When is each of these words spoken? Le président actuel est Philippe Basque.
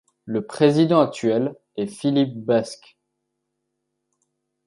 Le 0.25 0.47
président 0.47 0.99
actuel 0.99 1.53
est 1.77 1.85
Philippe 1.85 2.35
Basque. 2.43 2.97